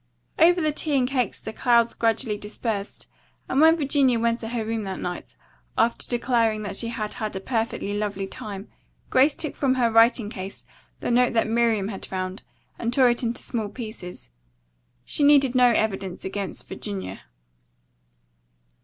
[0.39, 3.05] Over the tea and cakes the clouds gradually dispersed,
[3.47, 5.35] and when Virginia went to her room that night,
[5.77, 8.67] after declaring that she had had a perfectly lovely time,
[9.11, 10.65] Grace took from her writing case
[11.01, 12.41] the note that Miriam had found,
[12.79, 14.31] and tore it into small pieces.
[15.05, 17.21] She needed no evidence against Virginia.